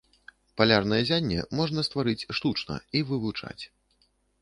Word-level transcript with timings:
Палярнае 0.61 0.99
ззянне 1.09 1.45
можна 1.61 1.85
стварыць 1.91 2.27
штучна 2.41 2.83
і 2.97 3.07
вывучаць. 3.15 3.59